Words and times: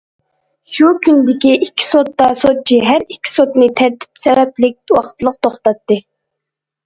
شۇ 0.75 0.87
كۈندىكى 1.07 1.51
ئىككى 1.65 1.85
سوتتا، 1.89 2.29
سوتچى 2.39 2.79
ھەر 2.87 3.05
ئىككى 3.15 3.31
سوتنى 3.33 3.67
تەرتىپ 3.81 4.23
سەۋەبلىك 4.23 4.95
ۋاقىتلىق 4.97 5.37
توختاتتى. 5.47 5.99